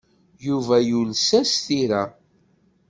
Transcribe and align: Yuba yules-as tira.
Yuba 0.47 0.75
yules-as 0.87 1.51
tira. 1.65 2.03